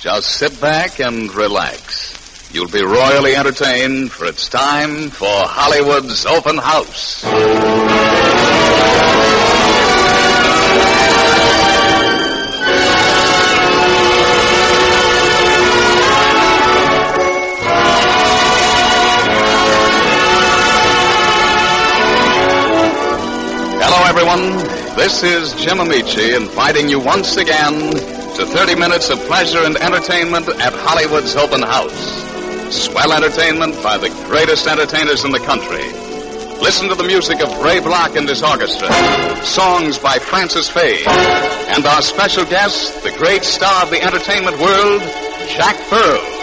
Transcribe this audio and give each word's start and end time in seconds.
Just 0.00 0.36
sit 0.36 0.60
back 0.60 1.00
and 1.00 1.34
relax. 1.34 2.14
You'll 2.52 2.68
be 2.68 2.82
royally 2.82 3.34
entertained, 3.34 4.12
for 4.12 4.26
it's 4.26 4.48
time 4.48 5.10
for 5.10 5.26
Hollywood's 5.26 6.24
Open 6.24 6.56
House. 6.56 7.24
Hello, 23.82 24.04
everyone. 24.06 24.58
This 24.94 25.24
is 25.24 25.54
Jim 25.54 25.78
Ameche 25.78 26.36
inviting 26.36 26.88
you 26.88 27.00
once 27.00 27.36
again 27.36 28.17
to 28.38 28.46
30 28.46 28.76
minutes 28.76 29.10
of 29.10 29.18
pleasure 29.26 29.64
and 29.64 29.76
entertainment 29.78 30.48
at 30.48 30.72
Hollywood's 30.72 31.34
Open 31.34 31.60
House. 31.60 32.22
Swell 32.72 33.12
entertainment 33.12 33.74
by 33.82 33.98
the 33.98 34.10
greatest 34.28 34.68
entertainers 34.68 35.24
in 35.24 35.32
the 35.32 35.40
country. 35.40 35.82
Listen 36.62 36.88
to 36.88 36.94
the 36.94 37.02
music 37.02 37.40
of 37.40 37.50
Ray 37.64 37.80
Bloch 37.80 38.14
and 38.14 38.28
his 38.28 38.44
orchestra, 38.44 38.92
songs 39.44 39.98
by 39.98 40.20
Frances 40.20 40.68
Faye, 40.68 41.02
and 41.74 41.84
our 41.84 42.00
special 42.00 42.44
guest, 42.44 43.02
the 43.02 43.10
great 43.18 43.42
star 43.42 43.82
of 43.82 43.90
the 43.90 44.00
entertainment 44.00 44.56
world, 44.60 45.02
Jack 45.48 45.76
Pearl. 45.90 46.37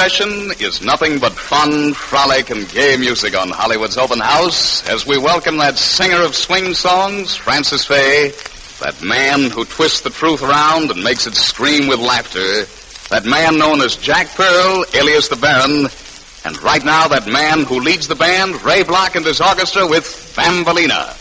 Session 0.00 0.50
is 0.58 0.80
nothing 0.80 1.18
but 1.18 1.34
fun, 1.34 1.92
frolic, 1.92 2.48
and 2.48 2.66
gay 2.70 2.96
music 2.96 3.36
on 3.36 3.50
Hollywood's 3.50 3.98
Open 3.98 4.18
House 4.18 4.82
as 4.88 5.06
we 5.06 5.18
welcome 5.18 5.58
that 5.58 5.76
singer 5.76 6.22
of 6.22 6.34
swing 6.34 6.72
songs, 6.72 7.36
Frances 7.36 7.84
Faye, 7.84 8.32
that 8.80 9.02
man 9.02 9.50
who 9.50 9.66
twists 9.66 10.00
the 10.00 10.08
truth 10.08 10.42
around 10.42 10.90
and 10.90 11.04
makes 11.04 11.26
it 11.26 11.34
scream 11.34 11.86
with 11.86 11.98
laughter, 11.98 12.64
that 13.10 13.26
man 13.26 13.58
known 13.58 13.82
as 13.82 13.96
Jack 13.96 14.28
Pearl, 14.28 14.86
alias 14.94 15.28
the 15.28 15.36
Baron, 15.36 15.88
and 16.46 16.62
right 16.62 16.82
now 16.82 17.06
that 17.08 17.26
man 17.26 17.64
who 17.64 17.78
leads 17.78 18.08
the 18.08 18.16
band, 18.16 18.64
Ray 18.64 18.82
Bloch 18.82 19.16
and 19.16 19.26
his 19.26 19.42
orchestra 19.42 19.86
with 19.86 20.06
Bambalina. 20.34 21.19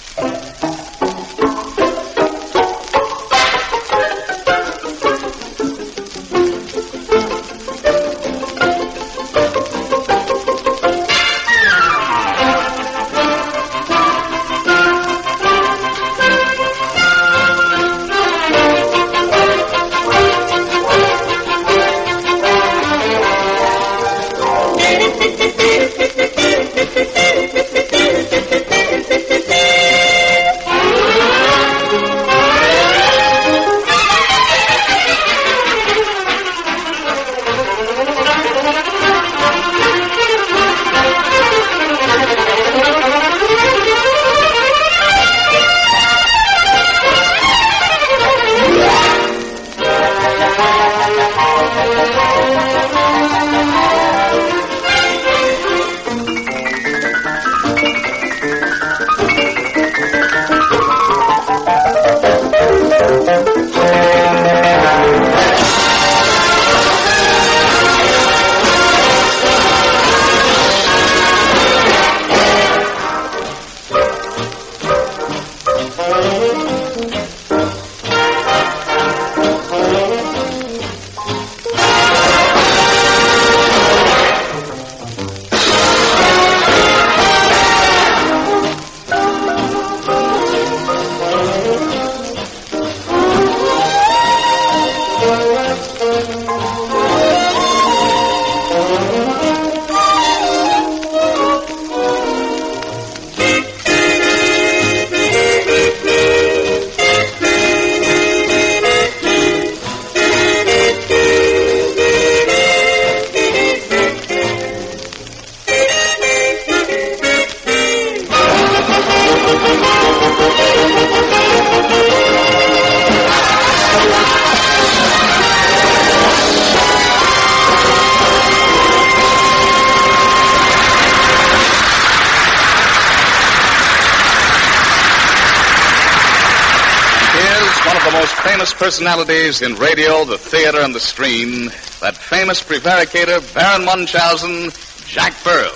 Personalities 138.90 139.62
in 139.62 139.76
radio, 139.76 140.26
the 140.26 140.40
theater, 140.40 140.80
and 140.80 140.96
the 140.96 141.00
screen, 141.00 141.66
that 142.02 142.16
famous 142.18 142.64
prevaricator, 142.64 143.40
Baron 143.54 143.86
Munchausen, 143.86 144.72
Jack 145.06 145.32
Pearl. 145.44 145.70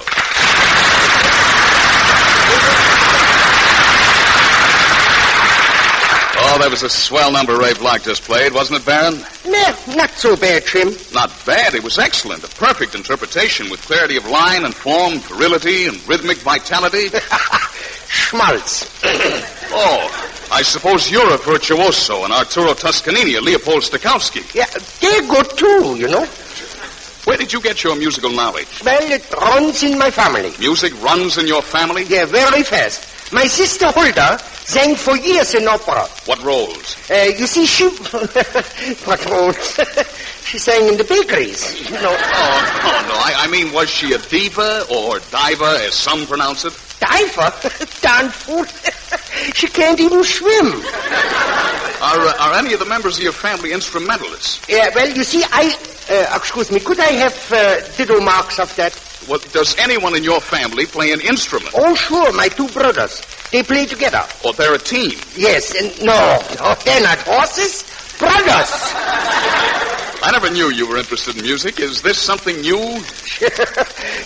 Oh, 6.41 6.57
that 6.57 6.69
was 6.71 6.81
a 6.81 6.89
swell 6.89 7.31
number 7.31 7.55
Ray 7.55 7.75
Bloch 7.75 8.01
just 8.01 8.23
played, 8.23 8.51
wasn't 8.51 8.79
it, 8.79 8.85
Baron? 8.87 9.19
Nah, 9.45 9.95
not 9.95 10.09
so 10.17 10.35
bad, 10.35 10.65
Trim. 10.65 10.95
Not 11.13 11.29
bad. 11.45 11.75
It 11.75 11.83
was 11.83 11.99
excellent. 11.99 12.43
A 12.43 12.47
perfect 12.55 12.95
interpretation 12.95 13.69
with 13.69 13.79
clarity 13.83 14.17
of 14.17 14.25
line 14.25 14.65
and 14.65 14.73
form, 14.73 15.19
virility, 15.19 15.85
and 15.85 15.97
rhythmic 16.09 16.39
vitality. 16.39 17.09
Schmaltz. 18.07 18.89
oh, 19.71 20.22
I 20.53 20.61
suppose 20.61 21.09
you're 21.09 21.33
a 21.33 21.37
virtuoso 21.37 22.25
and 22.25 22.31
Arturo 22.31 22.75
Toscanini, 22.75 23.33
a 23.35 23.41
Leopold 23.41 23.81
Stokowski. 23.81 24.53
Yeah, 24.53 24.67
they're 25.01 25.27
good 25.27 25.57
too, 25.57 25.97
you 25.97 26.07
know. 26.07 26.27
Where 27.25 27.37
did 27.37 27.51
you 27.51 27.59
get 27.59 27.83
your 27.83 27.95
musical 27.95 28.29
knowledge? 28.29 28.83
Well, 28.85 29.01
it 29.01 29.31
runs 29.33 29.81
in 29.81 29.97
my 29.97 30.11
family. 30.11 30.53
Music 30.59 30.93
runs 31.01 31.39
in 31.39 31.47
your 31.47 31.63
family? 31.63 32.03
Yeah, 32.03 32.25
very 32.25 32.61
fast. 32.61 33.33
My 33.33 33.45
sister 33.45 33.91
Hulda 33.91 34.37
sang 34.39 34.95
for 34.95 35.17
years 35.17 35.55
in 35.55 35.67
opera. 35.67 36.05
What 36.25 36.43
roles? 36.43 36.97
Uh, 37.09 37.31
you 37.35 37.47
see, 37.47 37.65
she... 37.65 37.89
what 39.05 39.25
roles? 39.25 39.57
she 40.45 40.59
sang 40.59 40.87
in 40.87 40.97
the 40.97 41.03
bakeries, 41.03 41.89
you 41.89 41.95
know. 41.95 42.15
Oh, 42.15 42.79
no, 42.83 43.07
no. 43.07 43.15
I, 43.15 43.33
I 43.37 43.47
mean, 43.47 43.73
was 43.73 43.89
she 43.89 44.13
a 44.13 44.19
diva 44.19 44.85
or 44.91 45.17
diva, 45.17 45.79
as 45.81 45.95
some 45.95 46.27
pronounce 46.27 46.65
it? 46.65 46.73
Diver? 46.99 47.51
Darn 48.01 48.29
fool. 48.29 48.65
she 49.53 49.67
can't 49.67 49.99
even 49.99 50.23
swim. 50.23 50.67
Are, 52.01 52.19
uh, 52.19 52.35
are 52.39 52.53
any 52.55 52.73
of 52.73 52.79
the 52.79 52.85
members 52.85 53.17
of 53.17 53.23
your 53.23 53.33
family 53.33 53.71
instrumentalists? 53.71 54.67
Yeah, 54.67 54.89
well, 54.93 55.09
you 55.09 55.23
see, 55.23 55.43
I... 55.51 55.75
Uh, 56.09 56.35
excuse 56.35 56.69
me, 56.69 56.81
could 56.81 56.99
I 56.99 57.13
have 57.13 57.51
uh, 57.51 57.79
ditto 57.95 58.19
marks 58.19 58.59
of 58.59 58.75
that? 58.75 58.91
Well, 59.27 59.39
does 59.53 59.77
anyone 59.77 60.15
in 60.15 60.23
your 60.23 60.41
family 60.41 60.85
play 60.85 61.13
an 61.13 61.21
instrument? 61.21 61.71
Oh, 61.75 61.95
sure, 61.95 62.33
my 62.33 62.49
two 62.49 62.67
brothers. 62.67 63.21
They 63.51 63.63
play 63.63 63.85
together. 63.85 64.21
Or 64.43 64.51
they're 64.51 64.73
a 64.73 64.79
team? 64.79 65.17
Yes, 65.37 65.73
and 65.79 66.05
no, 66.05 66.43
no, 66.59 66.75
they're 66.83 67.01
not 67.01 67.19
horses. 67.19 67.83
Brothers. 68.19 68.71
I 70.25 70.29
never 70.31 70.49
knew 70.49 70.71
you 70.71 70.87
were 70.87 70.97
interested 70.97 71.37
in 71.37 71.43
music. 71.43 71.79
Is 71.79 72.01
this 72.01 72.17
something 72.17 72.59
new? 72.61 72.77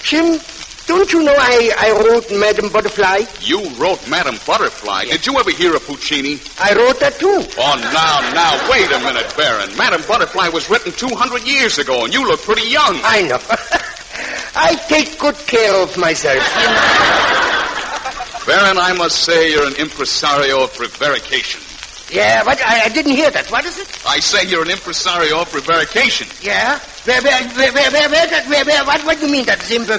Jim, 0.01 0.39
don't 0.87 1.11
you 1.11 1.21
know 1.21 1.35
I, 1.37 1.71
I 1.77 1.91
wrote 1.91 2.31
Madame 2.31 2.71
Butterfly? 2.71 3.25
You 3.41 3.69
wrote 3.75 4.07
Madame 4.09 4.39
Butterfly. 4.47 5.03
Did 5.05 5.27
you 5.27 5.37
ever 5.37 5.51
hear 5.51 5.75
of 5.75 5.85
Puccini? 5.85 6.39
I 6.59 6.73
wrote 6.73 6.99
that 7.01 7.19
too. 7.19 7.27
Oh, 7.27 7.75
now, 7.91 8.21
now, 8.33 8.55
wait 8.71 8.89
a 8.89 8.99
minute, 9.03 9.31
Baron. 9.35 9.75
Madame 9.75 10.01
Butterfly 10.07 10.47
was 10.49 10.69
written 10.69 10.93
200 10.93 11.45
years 11.45 11.77
ago, 11.77 12.05
and 12.05 12.13
you 12.13 12.25
look 12.25 12.41
pretty 12.41 12.69
young. 12.69 13.01
I 13.03 13.23
know. 13.23 13.39
I 14.55 14.75
take 14.87 15.19
good 15.19 15.35
care 15.45 15.75
of 15.83 15.97
myself. 15.97 16.39
Baron, 18.47 18.77
I 18.77 18.93
must 18.97 19.25
say 19.25 19.51
you're 19.51 19.67
an 19.67 19.75
impresario 19.75 20.63
of 20.63 20.73
prevarication. 20.73 21.66
Yeah, 22.11 22.43
but 22.43 22.61
I, 22.65 22.85
I 22.85 22.89
didn't 22.89 23.11
hear 23.11 23.29
that. 23.31 23.51
What 23.51 23.65
is 23.65 23.77
it? 23.79 23.87
I 24.07 24.19
say 24.19 24.47
you're 24.47 24.63
an 24.63 24.69
impresario 24.71 25.41
of 25.41 25.51
prevarication. 25.51 26.27
Yeah? 26.41 26.79
Where, 27.03 27.21
where, 27.21 27.43
where, 27.49 27.71
where, 27.73 27.91
where, 27.91 28.09
where, 28.09 28.27
that- 28.27 28.47
where, 28.47 28.63
where, 28.65 28.85
what, 28.85 29.01
what 29.05 29.19
do 29.19 29.25
you 29.25 29.31
mean 29.31 29.45
that 29.45 29.61
simple 29.61 29.97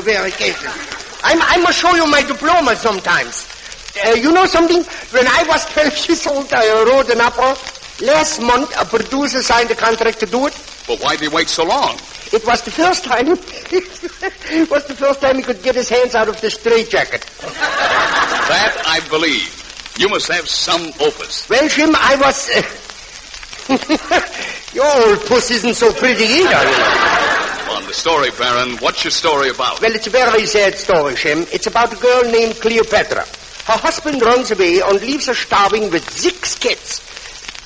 verification? 0.00 0.70
I'm, 1.22 1.38
I 1.42 1.58
must 1.62 1.78
show 1.78 1.94
you 1.94 2.06
my 2.06 2.22
diploma 2.22 2.76
sometimes. 2.76 3.46
Uh, 4.06 4.10
you 4.10 4.32
know 4.32 4.46
something? 4.46 4.82
When 5.12 5.26
I 5.26 5.44
was 5.48 5.66
12 5.74 6.08
years 6.08 6.26
old, 6.26 6.52
I 6.52 6.64
wrote 6.84 7.10
an 7.10 7.20
opera. 7.20 7.56
Last 8.00 8.40
month, 8.40 8.72
a 8.80 8.84
producer 8.86 9.42
signed 9.42 9.70
a 9.70 9.74
contract 9.74 10.20
to 10.20 10.26
do 10.26 10.46
it. 10.46 10.56
But 10.86 11.00
why'd 11.02 11.20
you 11.20 11.30
wait 11.30 11.48
so 11.48 11.64
long? 11.64 11.98
It 12.32 12.46
was 12.46 12.62
the 12.62 12.70
first 12.70 13.04
time. 13.04 13.26
it 13.28 14.70
was 14.70 14.86
the 14.86 14.94
first 14.94 15.20
time 15.20 15.36
he 15.36 15.42
could 15.42 15.62
get 15.62 15.74
his 15.74 15.90
hands 15.90 16.14
out 16.14 16.28
of 16.28 16.40
the 16.40 16.48
straitjacket. 16.50 17.20
That 17.42 18.82
I 18.86 19.00
believe. 19.10 19.59
You 19.98 20.08
must 20.08 20.28
have 20.28 20.48
some 20.48 20.82
opus. 21.00 21.48
Well, 21.48 21.68
Jim, 21.68 21.90
I 21.94 22.16
was. 22.16 22.50
Uh... 22.50 22.62
Your 24.74 24.86
old 24.86 25.26
puss 25.26 25.50
isn't 25.50 25.74
so 25.74 25.92
pretty 25.92 26.24
either. 26.24 26.54
On 27.70 27.84
the 27.86 27.92
story, 27.92 28.30
Baron, 28.38 28.76
what's 28.78 29.04
your 29.04 29.10
story 29.10 29.50
about? 29.50 29.80
Well, 29.80 29.94
it's 29.94 30.06
a 30.06 30.10
very 30.10 30.46
sad 30.46 30.74
story, 30.74 31.14
Jim. 31.14 31.46
It's 31.52 31.66
about 31.66 31.92
a 31.92 31.96
girl 31.96 32.22
named 32.30 32.56
Cleopatra. 32.60 33.24
Her 33.66 33.78
husband 33.78 34.22
runs 34.22 34.50
away 34.50 34.80
and 34.80 35.00
leaves 35.00 35.26
her 35.26 35.34
starving 35.34 35.90
with 35.90 36.08
six 36.10 36.58
kids. 36.58 37.00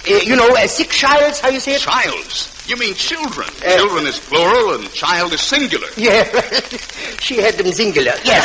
Uh, 0.07 0.17
you 0.17 0.37
know, 0.37 0.49
uh, 0.55 0.67
six 0.67 0.97
childs, 0.99 1.41
how 1.41 1.49
you 1.49 1.61
say 1.61 1.77
it? 1.77 1.81
Childs. 1.81 2.54
You 2.67 2.77
mean 2.77 2.95
children. 2.95 3.49
Uh, 3.65 3.77
children 3.77 4.07
is 4.07 4.19
plural 4.19 4.75
and 4.75 4.91
child 4.93 5.35
is 5.35 5.43
singular. 5.43 5.89
Yeah, 5.97 6.25
she 7.21 7.37
had 7.37 7.55
them 7.55 7.71
singular. 7.73 8.13
Yes. 8.25 8.41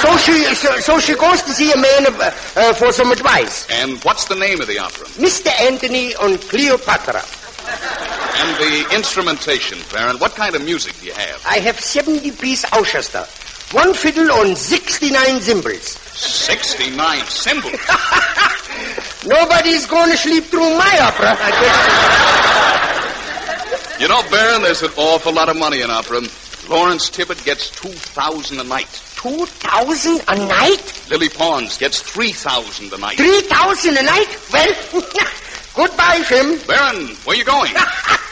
so 0.02 0.16
she 0.16 0.42
so, 0.54 0.80
so 0.80 0.98
she 0.98 1.14
goes 1.14 1.42
to 1.42 1.50
see 1.52 1.70
a 1.70 1.76
man 1.76 2.06
of, 2.06 2.18
uh, 2.18 2.32
uh, 2.56 2.72
for 2.72 2.90
some 2.92 3.12
advice. 3.12 3.68
And 3.70 4.02
what's 4.04 4.26
the 4.26 4.36
name 4.36 4.62
of 4.62 4.68
the 4.68 4.78
opera? 4.78 5.06
Mr. 5.20 5.48
Anthony 5.60 6.14
on 6.16 6.38
Cleopatra. 6.38 7.22
And 8.40 8.56
the 8.56 8.96
instrumentation, 8.96 9.78
Baron. 9.92 10.16
What 10.18 10.34
kind 10.34 10.54
of 10.54 10.64
music 10.64 10.98
do 11.00 11.06
you 11.06 11.12
have? 11.12 11.42
I 11.46 11.58
have 11.58 11.78
70 11.78 12.30
piece 12.32 12.64
orchestra. 12.72 13.26
One 13.72 13.92
fiddle 13.92 14.32
on 14.32 14.56
69 14.56 15.40
cymbals. 15.42 15.82
69 15.82 17.20
cymbals. 17.26 17.74
Nobody's 19.26 19.84
going 19.84 20.10
to 20.10 20.16
sleep 20.16 20.44
through 20.44 20.78
my 20.78 20.98
opera. 21.02 21.36
I 21.38 21.50
guess. 23.90 24.00
You 24.00 24.08
know, 24.08 24.22
Baron, 24.30 24.62
there's 24.62 24.80
an 24.82 24.92
awful 24.96 25.34
lot 25.34 25.50
of 25.50 25.58
money 25.58 25.82
in 25.82 25.90
opera. 25.90 26.22
Lawrence 26.70 27.10
Tibbett 27.10 27.44
gets 27.44 27.68
2000 27.70 28.58
a 28.58 28.64
night. 28.64 28.88
2,000 29.16 30.22
a 30.28 30.36
night? 30.46 31.06
Lily 31.10 31.28
Pons 31.28 31.76
gets 31.76 32.00
3000 32.00 32.92
a 32.92 32.98
night. 32.98 33.18
3,000 33.18 33.96
a 33.98 34.02
night? 34.02 34.38
Well, 34.50 34.72
goodbye, 35.74 36.22
Jim. 36.26 36.58
Baron, 36.66 37.08
where 37.24 37.34
are 37.34 37.38
you 37.38 37.44
going? 37.44 37.72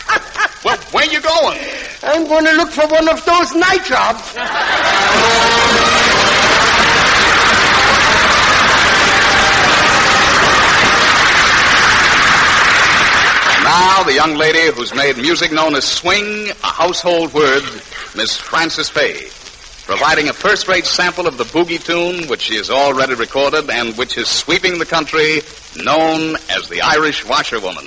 well, 0.66 0.78
where 0.90 1.06
are 1.06 1.12
you 1.12 1.20
going? 1.20 1.58
I'm 2.02 2.26
going 2.26 2.44
to 2.44 2.52
look 2.54 2.70
for 2.70 2.88
one 2.88 3.08
of 3.08 3.24
those 3.24 3.54
night 3.54 3.84
jobs. 3.84 4.34
Now, 13.62 14.02
the 14.02 14.12
young 14.12 14.34
lady 14.34 14.72
who's 14.74 14.92
made 14.92 15.16
music 15.18 15.52
known 15.52 15.76
as 15.76 15.84
swing 15.84 16.50
a 16.50 16.66
household 16.66 17.32
word, 17.32 17.62
Miss 18.16 18.36
Frances 18.36 18.88
Faye, 18.88 19.30
providing 19.86 20.28
a 20.28 20.32
first-rate 20.32 20.84
sample 20.84 21.28
of 21.28 21.38
the 21.38 21.44
boogie 21.44 21.82
tune 21.82 22.28
which 22.28 22.40
she 22.40 22.56
has 22.56 22.70
already 22.70 23.14
recorded 23.14 23.70
and 23.70 23.96
which 23.96 24.18
is 24.18 24.26
sweeping 24.26 24.80
the 24.80 24.86
country, 24.86 25.42
known 25.84 26.34
as 26.50 26.68
the 26.68 26.80
Irish 26.82 27.24
Washerwoman. 27.24 27.86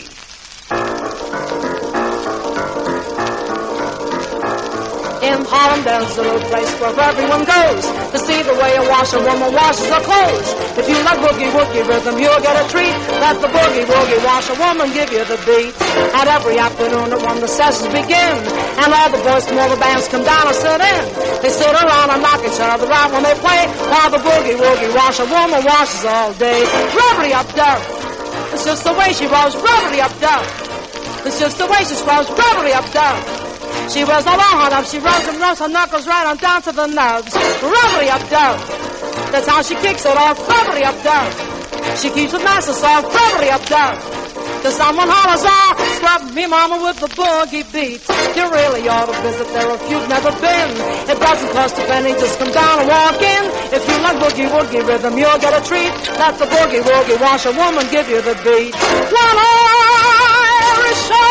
In 5.29 5.45
Harlem, 5.45 5.85
there's 5.85 6.17
a 6.17 6.25
little 6.25 6.41
place 6.49 6.73
where 6.81 6.89
everyone 6.89 7.45
goes 7.45 7.85
to 7.85 8.17
see 8.17 8.41
the 8.41 8.57
way 8.57 8.73
a 8.81 8.83
washerwoman 8.89 9.53
washes 9.53 9.85
her 9.93 10.01
clothes. 10.01 10.49
If 10.73 10.89
you 10.89 10.97
like 11.05 11.21
boogie 11.21 11.53
woogie 11.53 11.85
rhythm, 11.85 12.17
you'll 12.17 12.41
get 12.41 12.57
a 12.57 12.65
treat. 12.65 12.89
Let 13.21 13.37
the 13.37 13.45
boogie 13.53 13.85
woogie 13.85 14.21
washerwoman 14.25 14.89
give 14.89 15.13
you 15.13 15.21
the 15.29 15.37
beat. 15.45 15.69
And 16.17 16.25
every 16.33 16.57
afternoon 16.57 17.13
one 17.21 17.45
the 17.45 17.47
sessions 17.47 17.93
begin, 17.93 18.41
and 18.81 18.89
all 18.89 19.13
the 19.13 19.21
boys 19.21 19.45
from 19.45 19.61
all 19.61 19.69
the 19.69 19.77
bands 19.77 20.09
come 20.09 20.25
down 20.25 20.49
and 20.49 20.57
sit 20.57 20.81
in. 20.81 21.03
They 21.45 21.53
sit 21.53 21.77
around 21.77 22.09
and 22.09 22.25
knock 22.25 22.41
each 22.41 22.57
other 22.57 22.89
out 22.89 23.13
when 23.13 23.21
they 23.21 23.37
play, 23.37 23.69
while 23.85 24.09
the 24.09 24.21
boogie 24.25 24.57
woogie 24.57 24.89
washerwoman 24.97 25.61
washes 25.61 26.09
all 26.09 26.33
day. 26.41 26.65
Rubbly 26.97 27.37
up 27.37 27.45
down. 27.53 27.77
It's 28.49 28.65
just 28.65 28.81
the 28.81 28.97
way 28.97 29.13
she 29.13 29.29
rolls, 29.29 29.53
rubbly 29.61 30.01
up 30.01 30.15
down. 30.17 30.41
It's 31.21 31.37
just 31.37 31.61
the 31.61 31.69
way 31.69 31.85
she 31.85 31.93
scrubs, 31.93 32.33
rubbly 32.33 32.73
up 32.73 32.89
down. 32.89 33.48
She 33.89 34.05
wears 34.05 34.21
a 34.21 34.37
long 34.37 34.55
hot 34.61 34.71
up, 34.71 34.85
she 34.85 35.01
rolls 35.01 35.25
and 35.25 35.41
rolls 35.41 35.57
her 35.59 35.67
knuckles 35.67 36.05
right 36.05 36.29
on 36.29 36.37
down 36.37 36.61
to 36.61 36.71
the 36.71 36.85
nubs. 36.85 37.33
Rubbly 37.33 38.09
up 38.13 38.21
down. 38.29 38.61
That's 39.33 39.49
how 39.49 39.65
she 39.65 39.73
kicks 39.81 40.05
it 40.05 40.15
off, 40.15 40.37
rubbly 40.45 40.85
up 40.85 40.93
down. 41.01 41.25
She 41.97 42.13
keeps 42.13 42.33
nice 42.33 42.69
and 42.69 42.77
soft, 42.77 43.09
rubbly 43.09 43.49
up 43.49 43.65
down. 43.65 43.97
Till 44.61 44.75
someone 44.77 45.09
hollers 45.09 45.41
out, 45.41 45.73
scrub 45.97 46.21
me 46.37 46.45
mama 46.45 46.77
with 46.85 47.01
the 47.01 47.09
boogie 47.17 47.65
beat. 47.73 48.05
You 48.37 48.45
really 48.53 48.85
ought 48.85 49.09
to 49.09 49.15
visit 49.25 49.47
there 49.57 49.73
if 49.73 49.81
you've 49.89 50.05
never 50.05 50.29
been. 50.37 50.69
It 51.09 51.17
doesn't 51.17 51.49
cost 51.49 51.81
a 51.81 51.83
penny, 51.89 52.13
just 52.13 52.37
come 52.37 52.51
down 52.53 52.85
and 52.85 52.87
walk 52.93 53.17
in. 53.17 53.43
If 53.73 53.81
you 53.89 53.95
like 54.05 54.21
boogie 54.21 54.51
woogie 54.53 54.85
rhythm, 54.85 55.17
you'll 55.17 55.41
get 55.41 55.57
a 55.57 55.65
treat. 55.65 55.89
Let 56.21 56.37
the 56.37 56.45
boogie 56.45 56.85
woogie 56.85 57.17
washerwoman 57.17 57.89
give 57.89 58.05
you 58.05 58.21
the 58.21 58.37
beat. 58.45 58.75
One 58.75 59.37
Irish 59.41 61.28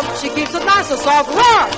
dub, 0.00 0.16
she 0.16 0.28
keeps 0.30 0.54
it 0.54 0.64
nice 0.64 0.90
and 0.90 1.00
soft. 1.00 1.28
Run. 1.30 1.70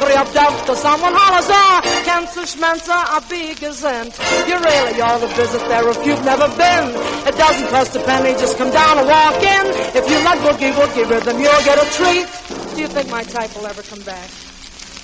Hurry 0.00 0.14
up, 0.14 0.32
Dove, 0.32 0.64
till 0.64 0.76
someone 0.76 1.12
hollers, 1.14 1.48
ah, 1.50 1.80
Cancer 2.04 2.46
schmenzer, 2.46 2.94
a 2.94 3.20
big 3.28 3.62
isn't. 3.62 4.18
You 4.46 4.56
really 4.58 5.00
ought 5.00 5.20
to 5.20 5.26
visit 5.34 5.60
there 5.68 5.88
if 5.90 6.06
you've 6.06 6.24
never 6.24 6.48
been. 6.56 6.94
It 7.26 7.36
doesn't 7.36 7.68
cost 7.68 7.96
a 7.96 8.00
penny, 8.04 8.32
just 8.38 8.56
come 8.58 8.70
down 8.70 8.98
and 8.98 9.08
walk 9.08 9.42
in. 9.42 9.66
If 9.96 10.08
you 10.08 10.18
like 10.24 10.38
boogie 10.40 10.72
woogie 10.72 11.08
rhythm, 11.08 11.40
you'll 11.40 11.64
get 11.64 11.78
a 11.82 11.86
treat. 11.98 12.28
Do 12.74 12.80
you 12.80 12.88
think 12.88 13.10
my 13.10 13.24
type 13.24 13.54
will 13.56 13.66
ever 13.66 13.82
come 13.82 14.02
back? 14.02 14.30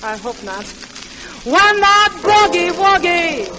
I 0.02 0.16
hope 0.16 0.40
not. 0.44 0.64
When 1.44 1.74
that 1.80 2.12
boogie 2.22 2.72
woogie 2.72 3.50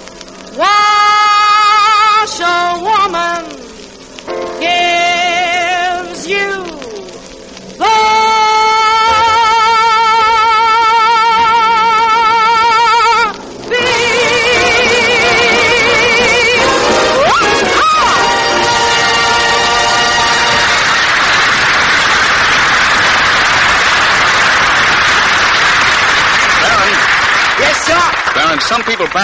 wash 0.56 2.40
a 2.40 2.80
woman 2.88 3.44
gives 4.60 6.28
you 6.28 6.75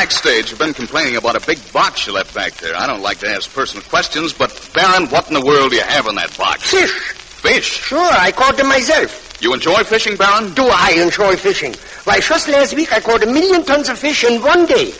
backstage 0.01 0.49
have 0.49 0.57
been 0.57 0.73
complaining 0.73 1.15
about 1.15 1.35
a 1.35 1.45
big 1.45 1.59
box 1.71 2.07
you 2.07 2.13
left 2.13 2.33
back 2.33 2.53
there. 2.53 2.75
I 2.75 2.87
don't 2.87 3.03
like 3.03 3.19
to 3.19 3.29
ask 3.29 3.53
personal 3.53 3.83
questions, 3.83 4.33
but 4.33 4.49
Baron, 4.73 5.05
what 5.09 5.27
in 5.27 5.35
the 5.35 5.45
world 5.45 5.69
do 5.69 5.75
you 5.75 5.83
have 5.83 6.07
in 6.07 6.15
that 6.15 6.35
box? 6.35 6.71
Fish. 6.71 6.89
Fish. 7.45 7.65
Sure, 7.65 8.11
I 8.11 8.31
caught 8.31 8.57
them 8.57 8.67
myself. 8.67 9.37
You 9.43 9.53
enjoy 9.53 9.83
fishing, 9.83 10.15
Baron? 10.15 10.55
Do 10.55 10.63
I 10.63 10.93
enjoy 10.97 11.35
fishing? 11.35 11.75
Why, 12.05 12.19
just 12.19 12.49
last 12.49 12.73
week 12.75 12.91
I 12.91 12.99
caught 12.99 13.21
a 13.21 13.27
million 13.27 13.63
tons 13.63 13.89
of 13.89 13.99
fish 13.99 14.23
in 14.23 14.41
one 14.41 14.65
day. 14.65 14.91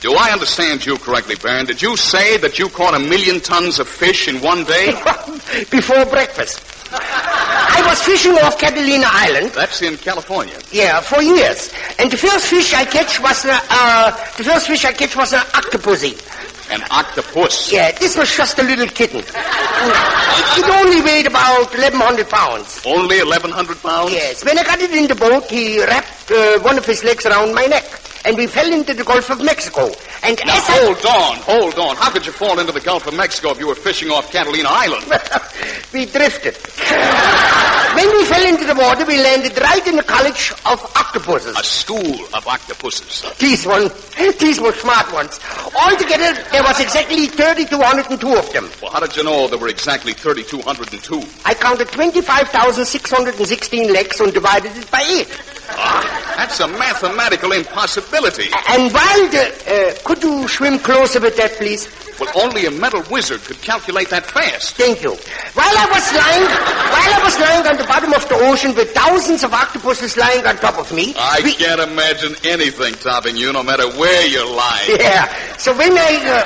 Do 0.00 0.14
I 0.14 0.30
understand 0.30 0.86
you 0.86 0.96
correctly, 0.96 1.34
Baron? 1.34 1.66
Did 1.66 1.82
you 1.82 1.98
say 1.98 2.38
that 2.38 2.58
you 2.58 2.70
caught 2.70 2.94
a 2.94 2.98
million 2.98 3.40
tons 3.40 3.78
of 3.78 3.86
fish 3.86 4.28
in 4.28 4.40
one 4.40 4.64
day? 4.64 4.86
Before 5.70 6.06
breakfast. 6.06 6.64
I 6.92 7.82
was 7.86 8.00
fishing 8.02 8.32
off 8.38 8.58
Catalina 8.58 9.08
Island. 9.08 9.50
That's 9.50 9.82
in 9.82 9.98
California. 9.98 10.58
Yeah, 10.72 11.02
for 11.02 11.20
years. 11.20 11.70
And 11.98 12.10
the 12.12 12.16
first 12.16 12.46
fish 12.46 12.74
I 12.74 12.84
catch 12.84 13.20
was 13.20 13.44
a, 13.44 13.58
uh, 13.70 14.10
the 14.36 14.44
first 14.44 14.68
fish 14.68 14.84
I 14.84 14.92
catch 14.92 15.16
was 15.16 15.32
an 15.32 15.40
octopusy. 15.40 16.14
An 16.70 16.82
octopus. 16.90 17.72
Yeah, 17.72 17.90
this 17.92 18.16
was 18.16 18.36
just 18.36 18.56
a 18.58 18.62
little 18.62 18.86
kitten. 18.86 19.18
It, 19.18 20.58
it 20.58 20.70
only 20.70 21.00
weighed 21.02 21.26
about 21.26 21.70
1,100 21.74 22.28
pounds. 22.28 22.82
Only 22.86 23.18
1,100 23.18 23.82
pounds? 23.82 24.12
Yes, 24.12 24.44
when 24.44 24.58
I 24.58 24.62
got 24.62 24.78
it 24.80 24.92
in 24.92 25.08
the 25.08 25.16
boat, 25.16 25.50
he 25.50 25.82
wrapped 25.82 26.30
uh, 26.30 26.60
one 26.60 26.78
of 26.78 26.86
his 26.86 27.02
legs 27.02 27.26
around 27.26 27.54
my 27.54 27.66
neck. 27.66 27.84
And 28.24 28.36
we 28.36 28.46
fell 28.46 28.70
into 28.72 28.94
the 28.94 29.02
Gulf 29.02 29.30
of 29.30 29.42
Mexico. 29.42 29.90
And 30.22 30.38
Now, 30.44 30.56
as 30.56 30.68
I... 30.68 30.72
hold 30.84 31.06
on, 31.06 31.36
hold 31.42 31.78
on. 31.78 31.96
How 31.96 32.10
could 32.10 32.26
you 32.26 32.32
fall 32.32 32.58
into 32.58 32.72
the 32.72 32.80
Gulf 32.80 33.06
of 33.06 33.14
Mexico 33.14 33.50
if 33.50 33.58
you 33.58 33.66
were 33.68 33.74
fishing 33.74 34.10
off 34.10 34.30
Catalina 34.32 34.68
Island? 34.70 35.04
we 35.92 36.06
drifted. 36.06 36.56
when 37.94 38.08
we 38.16 38.24
fell 38.24 38.44
into 38.46 38.64
the 38.64 38.74
water, 38.74 39.04
we 39.06 39.18
landed 39.20 39.56
right 39.58 39.86
in 39.86 39.96
the 39.96 40.02
college 40.02 40.52
of 40.66 40.82
octopuses. 40.96 41.56
A 41.58 41.62
school 41.64 42.26
of 42.34 42.46
octopuses. 42.46 43.24
These 43.38 43.66
one, 43.66 43.90
these 44.38 44.60
were 44.60 44.72
smart 44.72 45.12
ones. 45.12 45.38
Altogether, 45.74 46.34
there 46.50 46.62
was 46.62 46.80
exactly 46.80 47.26
3,202 47.26 48.36
of 48.36 48.52
them. 48.52 48.70
Well, 48.82 48.90
how 48.92 49.00
did 49.00 49.16
you 49.16 49.24
know 49.24 49.48
there 49.48 49.58
were 49.58 49.68
exactly 49.68 50.12
3,202? 50.14 51.22
I 51.44 51.54
counted 51.54 51.88
25,616 51.88 53.92
legs 53.92 54.20
and 54.20 54.32
divided 54.32 54.76
it 54.76 54.90
by 54.90 55.02
eight. 55.08 55.28
Ah, 55.70 56.34
that's 56.36 56.60
a 56.60 56.68
mathematical 56.68 57.52
impossibility. 57.52 58.48
And 58.68 58.92
while 58.92 59.28
the, 59.28 59.52
uh, 59.68 59.94
could 60.08 60.22
you 60.24 60.48
swim 60.48 60.78
closer 60.78 61.20
with 61.20 61.36
that, 61.36 61.52
please? 61.60 61.86
Well, 62.18 62.32
only 62.34 62.64
a 62.64 62.70
metal 62.70 63.04
wizard 63.10 63.40
could 63.44 63.60
calculate 63.60 64.08
that 64.08 64.24
fast. 64.24 64.74
Thank 64.76 65.02
you. 65.02 65.12
While 65.52 65.76
I 65.76 65.86
was 65.92 66.04
lying, 66.16 66.48
while 66.96 67.12
I 67.12 67.20
was 67.22 67.36
lying 67.38 67.66
on 67.68 67.76
the 67.76 67.84
bottom 67.84 68.14
of 68.14 68.26
the 68.26 68.36
ocean 68.48 68.74
with 68.74 68.90
thousands 68.94 69.44
of 69.44 69.52
octopuses 69.52 70.16
lying 70.16 70.46
on 70.46 70.56
top 70.56 70.78
of 70.78 70.90
me, 70.92 71.12
I 71.16 71.40
we- 71.44 71.52
can't 71.54 71.80
imagine 71.80 72.34
anything 72.42 72.94
topping 72.94 73.36
you, 73.36 73.52
no 73.52 73.62
matter 73.62 73.86
where 74.00 74.26
you're 74.26 74.48
lying. 74.48 74.96
Yeah. 75.08 75.28
So 75.58 75.76
when 75.76 75.92
I, 75.92 76.10
uh, 76.24 76.42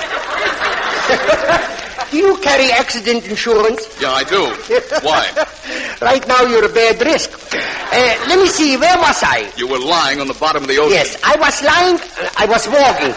do 2.10 2.16
you 2.18 2.36
carry 2.38 2.70
accident 2.72 3.24
insurance? 3.26 3.86
Yeah, 4.00 4.10
I 4.10 4.24
do. 4.24 4.42
Why? 5.06 5.30
Right 6.02 6.26
now 6.26 6.42
you're 6.42 6.64
a 6.64 6.68
bad 6.74 7.00
risk. 7.00 7.30
Uh, 7.54 8.26
let 8.26 8.36
me 8.40 8.48
see, 8.48 8.76
where 8.76 8.98
was 8.98 9.22
I? 9.22 9.52
You 9.56 9.68
were 9.68 9.78
lying 9.78 10.20
on 10.20 10.26
the 10.26 10.34
bottom 10.34 10.64
of 10.64 10.68
the 10.68 10.78
ocean. 10.78 10.90
Yes, 10.98 11.16
I 11.22 11.36
was 11.36 11.62
lying, 11.62 11.94
uh, 11.96 12.28
I 12.36 12.46
was 12.46 12.66
walking. 12.66 13.14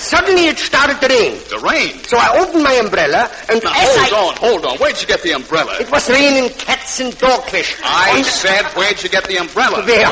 Suddenly 0.00 0.48
it 0.48 0.58
started 0.58 0.98
to 1.02 1.08
rain. 1.08 1.36
The 1.50 1.58
rain. 1.60 2.02
So 2.04 2.16
I 2.16 2.38
opened 2.40 2.64
my 2.64 2.72
umbrella 2.74 3.30
and 3.50 3.62
Now, 3.62 3.70
hold 3.74 4.00
I... 4.00 4.16
on, 4.16 4.36
hold 4.36 4.64
on. 4.64 4.78
Where'd 4.78 4.98
you 5.00 5.06
get 5.06 5.22
the 5.22 5.32
umbrella? 5.32 5.76
It 5.78 5.90
was 5.90 6.08
raining 6.08 6.48
cats 6.56 7.00
and 7.00 7.12
dogfish. 7.12 7.76
I 7.84 8.16
On 8.18 8.24
said, 8.24 8.64
where'd 8.74 9.02
you 9.02 9.10
get 9.10 9.24
the 9.28 9.36
umbrella? 9.36 9.84
Where? 9.84 10.08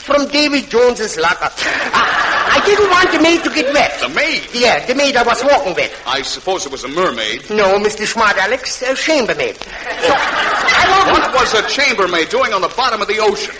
From 0.00 0.28
David 0.28 0.70
Jones's 0.70 1.16
locker. 1.18 1.50
I, 1.50 2.60
I 2.62 2.64
didn't 2.64 2.88
want 2.88 3.10
the 3.10 3.20
maid 3.20 3.42
to 3.42 3.50
get 3.50 3.74
wet. 3.74 3.98
The 4.00 4.08
maid. 4.10 4.46
Yeah, 4.54 4.86
the 4.86 4.94
maid 4.94 5.16
I 5.16 5.24
was 5.24 5.42
walking 5.42 5.74
with. 5.74 5.90
I 6.06 6.22
suppose 6.22 6.64
it 6.64 6.70
was 6.72 6.84
a 6.84 6.88
mermaid. 6.88 7.50
No, 7.50 7.78
Mr. 7.80 8.06
Smart 8.06 8.36
Alex, 8.38 8.80
a 8.82 8.94
chambermaid. 8.94 9.56
So 9.56 9.66
I 10.14 11.10
What 11.12 11.34
was 11.34 11.54
a 11.54 11.66
chambermaid 11.68 12.28
doing 12.28 12.52
on 12.52 12.60
the 12.62 12.68
bottom 12.76 13.02
of 13.02 13.08
the 13.08 13.18
ocean? 13.18 13.54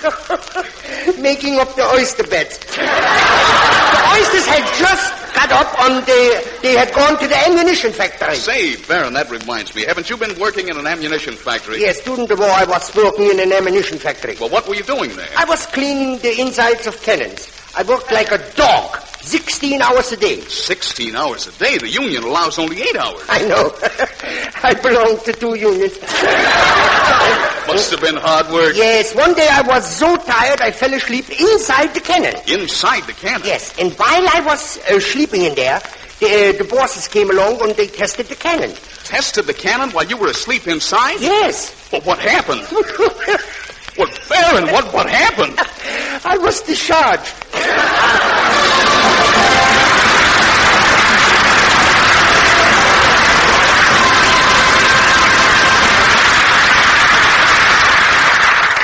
making 1.21 1.59
up 1.59 1.75
the 1.75 1.83
oyster 1.91 2.23
beds. 2.25 2.59
the 2.59 4.01
oysters 4.15 4.47
had 4.47 4.65
just 4.79 5.20
up 5.49 5.81
on 5.81 6.05
the, 6.05 6.59
they 6.61 6.77
had 6.77 6.93
gone 6.95 7.19
to 7.19 7.27
the 7.27 7.37
ammunition 7.49 7.93
factory. 7.93 8.35
Say, 8.35 8.77
Baron, 8.87 9.15
that 9.15 9.31
reminds 9.31 9.75
me. 9.75 9.85
Haven't 9.87 10.11
you 10.11 10.19
been 10.19 10.39
working 10.39 10.69
in 10.69 10.77
an 10.77 10.87
ammunition 10.87 11.35
factory? 11.35 11.81
Yes, 11.81 12.01
during 12.05 12.27
the 12.27 12.37
war 12.37 12.51
I 12.51 12.65
was 12.65 12.95
working 12.95 13.31
in 13.31 13.41
an 13.41 13.53
ammunition 13.53 13.99
factory. 13.99 14.37
Well, 14.39 14.51
what 14.51 14.69
were 14.69 14.75
you 14.75 14.83
doing 14.83 15.17
there? 15.17 15.29
I 15.37 15.45
was 15.47 15.65
cleaning 15.67 16.19
the 16.19 16.39
insides 16.41 16.87
of 16.87 17.01
cannons. 17.03 17.51
I 17.75 17.83
worked 17.85 18.13
like 18.13 18.31
a 18.33 18.39
dog, 18.53 18.99
16 19.23 19.83
hours 19.83 20.13
a 20.13 20.17
day. 20.17 20.41
16 20.41 21.15
hours 21.15 21.47
a 21.47 21.53
day. 21.53 21.79
The 21.79 21.89
union 21.89 22.23
allows 22.23 22.59
only 22.59 22.81
eight 22.81 22.97
hours. 22.97 23.23
I 23.29 23.47
know. 23.47 23.73
I 24.63 24.75
belong 24.75 25.23
to 25.25 25.33
two 25.33 25.55
unions. 25.57 26.01
Must 27.69 27.91
have 27.91 28.01
been 28.01 28.17
hard 28.17 28.51
work. 28.51 28.75
Yes, 28.75 29.15
one 29.15 29.35
day 29.35 29.47
I 29.51 29.63
was 29.63 29.87
so 29.87 30.17
tired 30.17 30.61
I 30.61 30.71
fell 30.71 30.93
asleep 30.95 31.29
inside 31.31 31.95
the 31.95 32.01
cannon. 32.01 32.35
Inside 32.49 33.03
the 33.03 33.13
cannon. 33.13 33.47
Yes, 33.47 33.79
and 33.79 33.93
while 33.95 34.27
I 34.29 34.43
was 34.45 34.79
uh, 34.91 34.99
sleeping 34.99 35.43
in 35.43 35.55
there, 35.55 35.81
the, 36.19 36.27
uh, 36.27 36.59
the 36.59 36.65
bosses 36.65 37.07
came 37.07 37.31
along 37.31 37.61
and 37.63 37.77
they 37.77 37.87
tested 37.87 38.27
the 38.27 38.35
cannon. 38.35 38.75
Tested 39.05 39.47
the 39.47 39.55
cannon 39.55 39.91
while 39.91 40.07
you 40.07 40.17
were 40.17 40.29
asleep 40.29 40.67
inside? 40.67 41.21
Yes. 41.21 41.75
Well, 41.93 42.01
what 42.03 42.19
happened? 42.19 42.67
Well, 43.99 44.09
Baron, 44.29 44.73
what, 44.73 44.93
what 44.95 45.09
happened? 45.09 45.59
I 46.25 46.39
was 46.39 46.63
discharged. 46.63 47.35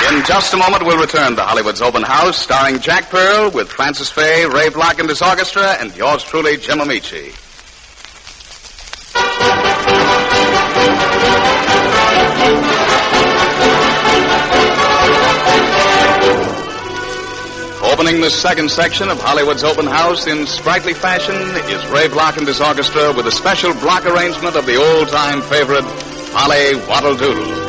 In 0.09 0.23
just 0.25 0.53
a 0.53 0.57
moment, 0.57 0.83
we'll 0.83 0.99
return 0.99 1.35
to 1.35 1.43
Hollywood's 1.43 1.81
Open 1.81 2.01
House, 2.01 2.37
starring 2.37 2.79
Jack 2.79 3.09
Pearl 3.09 3.51
with 3.51 3.69
Frances 3.69 4.09
Faye, 4.09 4.45
Ray 4.45 4.69
Bloch 4.69 4.99
and 4.99 5.09
his 5.09 5.21
orchestra, 5.21 5.75
and 5.79 5.95
yours 5.95 6.23
truly, 6.23 6.57
Jim 6.57 6.79
Ameche. 6.79 7.46
Opening 17.97 18.21
the 18.21 18.29
second 18.29 18.69
section 18.69 19.09
of 19.09 19.19
Hollywood's 19.19 19.63
Open 19.63 19.87
House 19.87 20.27
in 20.27 20.45
sprightly 20.45 20.93
fashion 20.93 21.33
is 21.33 21.83
Ray 21.87 22.07
Bloch 22.07 22.37
and 22.37 22.47
his 22.47 22.61
orchestra 22.61 23.11
with 23.11 23.25
a 23.25 23.31
special 23.31 23.73
Bloch 23.73 24.05
arrangement 24.05 24.55
of 24.55 24.67
the 24.67 24.75
old-time 24.75 25.41
favorite, 25.41 25.81
Polly 26.31 26.75
Wolly 26.75 27.17
Doodle. 27.17 27.66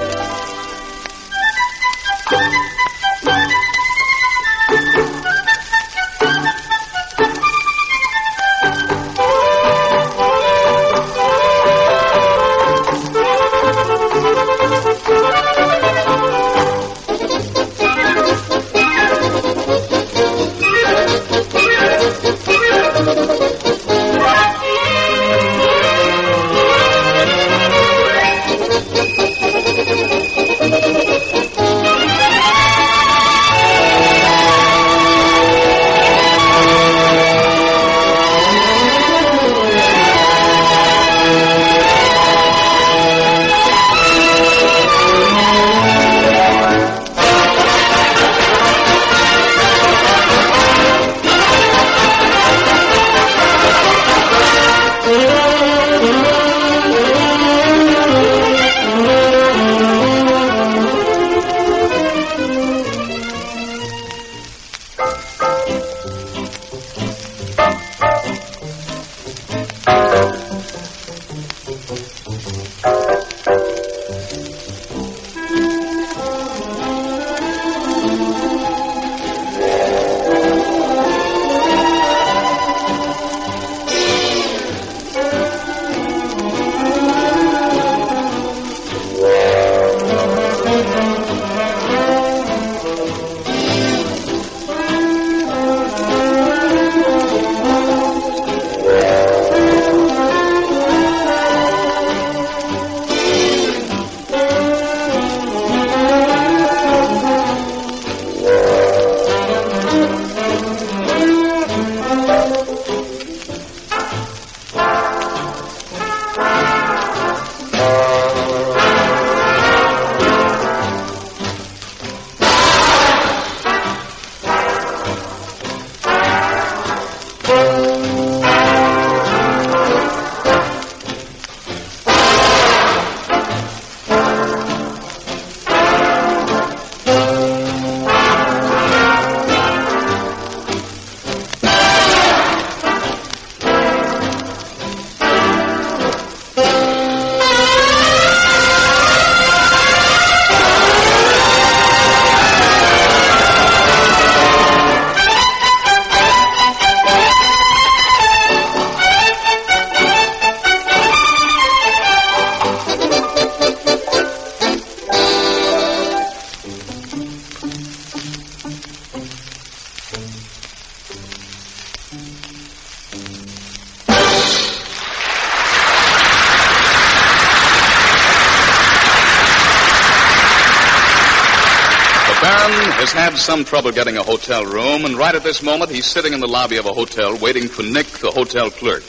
Has 182.98 183.12
had 183.12 183.36
some 183.36 183.64
trouble 183.64 183.92
getting 183.92 184.16
a 184.16 184.22
hotel 184.22 184.64
room, 184.64 185.04
and 185.04 185.16
right 185.16 185.34
at 185.34 185.44
this 185.44 185.62
moment, 185.62 185.90
he's 185.90 186.06
sitting 186.06 186.32
in 186.32 186.40
the 186.40 186.48
lobby 186.48 186.78
of 186.78 186.86
a 186.86 186.92
hotel 186.92 187.36
waiting 187.38 187.68
for 187.68 187.82
Nick, 187.84 188.06
the 188.06 188.30
hotel 188.30 188.70
clerk. 188.70 189.04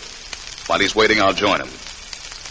While 0.68 0.80
he's 0.80 0.96
waiting, 0.96 1.20
I'll 1.20 1.34
join 1.34 1.60
him. 1.60 1.68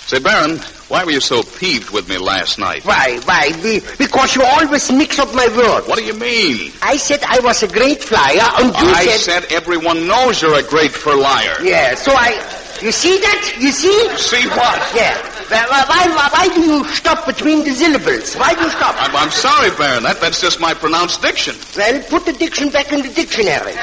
Say, 0.09 0.19
Baron, 0.19 0.59
why 0.89 1.05
were 1.05 1.13
you 1.13 1.21
so 1.21 1.43
peeved 1.43 1.91
with 1.91 2.09
me 2.09 2.19
last 2.19 2.59
night? 2.59 2.85
Why, 2.85 3.21
why? 3.25 3.53
Be- 3.63 3.83
because 3.99 4.35
you 4.35 4.43
always 4.43 4.91
mix 4.91 5.19
up 5.19 5.33
my 5.35 5.47
words. 5.55 5.87
What 5.87 5.99
do 5.99 6.05
you 6.05 6.15
mean? 6.15 6.73
I 6.83 6.97
said 6.97 7.23
I 7.23 7.41
was 7.41 7.63
a 7.63 7.69
great 7.69 8.03
flyer, 8.03 8.49
and 8.59 8.75
you 8.75 8.89
I 8.89 9.07
said... 9.07 9.43
said 9.43 9.53
everyone 9.53 10.09
knows 10.09 10.43
you're 10.43 10.59
a 10.59 10.63
great 10.63 10.91
for 10.91 11.15
liar. 11.15 11.63
Yeah, 11.63 11.95
so 11.95 12.13
I... 12.13 12.58
You 12.83 12.93
see 12.93 13.19
that? 13.19 13.57
You 13.59 13.73
see? 13.73 14.17
See 14.17 14.47
what? 14.49 14.79
Yeah. 14.95 15.17
Why, 15.49 15.85
why, 15.89 16.29
why, 16.33 16.55
do 16.55 16.61
you 16.61 16.85
stop 16.95 17.27
between 17.27 17.65
the 17.65 17.73
syllables? 17.73 18.35
Why 18.37 18.55
do 18.55 18.63
you 18.63 18.71
stop? 18.71 18.95
I'm, 18.99 19.17
I'm 19.17 19.31
sorry, 19.31 19.71
Baron. 19.77 20.05
That, 20.05 20.21
that's 20.21 20.41
just 20.41 20.61
my 20.61 20.75
pronounced 20.75 21.21
diction. 21.21 21.57
Well, 21.77 22.03
put 22.05 22.27
the 22.27 22.35
diction 22.35 22.71
back 22.71 22.93
in 22.93 23.03
the 23.03 23.09
dictionary. 23.09 23.75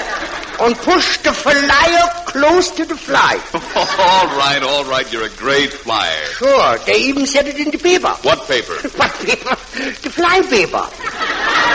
And 0.58 0.76
push 0.78 1.18
the 1.18 1.34
flyer 1.34 2.24
close 2.28 2.72
to 2.72 2.86
the 2.86 2.96
fly. 2.96 3.42
all 3.54 4.28
right, 4.38 4.64
all 4.64 4.86
right. 4.86 5.12
You're 5.12 5.26
a 5.26 5.36
great 5.36 5.74
flyer. 5.74 6.26
Sure, 6.38 6.78
they 6.86 7.00
even 7.00 7.26
said 7.26 7.48
it 7.48 7.60
in 7.60 7.72
the 7.72 7.78
paper. 7.78 8.16
What 8.22 8.48
paper? 8.48 8.76
What 8.96 9.12
paper? 9.20 9.56
The 10.04 10.10
fly 10.10 10.42
paper. 10.48 11.75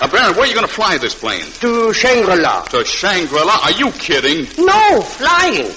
Uh, 0.00 0.08
Baron, 0.08 0.32
where 0.34 0.44
are 0.44 0.46
you 0.46 0.54
going 0.54 0.66
to 0.66 0.72
fly 0.72 0.96
this 0.96 1.14
plane? 1.14 1.44
To 1.60 1.92
Shangri-La. 1.92 2.62
To 2.72 2.84
Shangri-La? 2.86 3.60
Are 3.64 3.72
you 3.72 3.90
kidding? 3.92 4.46
No, 4.64 5.00
flying. 5.02 5.70